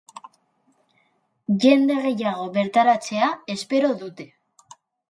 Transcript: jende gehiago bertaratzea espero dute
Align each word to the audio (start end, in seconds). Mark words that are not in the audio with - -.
jende 1.65 1.99
gehiago 2.07 2.49
bertaratzea 2.59 3.31
espero 3.59 3.95
dute 4.03 4.33